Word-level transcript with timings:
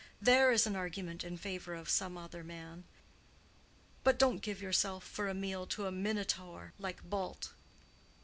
There 0.19 0.51
is 0.51 0.65
an 0.65 0.75
argument 0.75 1.23
in 1.23 1.37
favor 1.37 1.75
of 1.75 1.87
some 1.87 2.17
other 2.17 2.43
man. 2.43 2.85
But 4.03 4.17
don't 4.17 4.41
give 4.41 4.59
yourself 4.59 5.03
for 5.03 5.29
a 5.29 5.35
meal 5.35 5.67
to 5.67 5.85
a 5.85 5.91
minotaur 5.91 6.73
like 6.79 7.07
Bult. 7.07 7.53